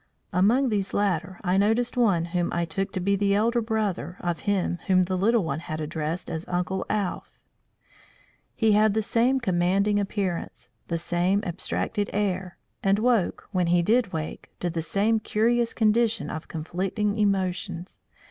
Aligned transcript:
Among 0.33 0.69
these 0.69 0.95
latter 0.95 1.39
I 1.43 1.57
noticed 1.57 1.95
one 1.95 2.25
whom 2.33 2.51
I 2.51 2.65
took 2.65 2.91
to 2.93 2.99
be 2.99 3.15
the 3.15 3.35
elder 3.35 3.61
brother 3.61 4.17
of 4.19 4.39
him 4.49 4.79
whom 4.87 5.03
the 5.03 5.15
little 5.15 5.43
one 5.43 5.59
had 5.59 5.79
addressed 5.79 6.27
as 6.27 6.43
Uncle 6.47 6.87
Alph. 6.89 7.39
He 8.55 8.71
had 8.71 8.95
the 8.95 9.03
same 9.03 9.39
commanding 9.39 9.99
appearance, 9.99 10.71
the 10.87 10.97
same 10.97 11.43
abstracted 11.45 12.09
air, 12.13 12.57
and 12.81 12.97
woke, 12.97 13.47
when 13.51 13.67
he 13.67 13.83
did 13.83 14.11
wake, 14.11 14.49
to 14.59 14.71
the 14.71 14.81
same 14.81 15.19
curious 15.19 15.71
condition 15.71 16.31
of 16.31 16.47
conflicting 16.47 17.19
emotions. 17.19 17.99